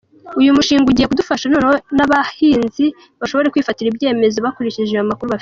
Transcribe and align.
Uyu 0.39 0.55
mushinga 0.57 0.87
ugiye 0.89 1.07
kudufasha 1.09 1.45
noneho 1.51 1.73
n’abahinzi 1.97 2.85
bashobore 3.19 3.47
kwifatira 3.53 3.87
ibyemezo 3.89 4.37
bakurikije 4.45 4.95
ayo 4.95 5.05
makuru 5.11 5.29
bafite. 5.29 5.39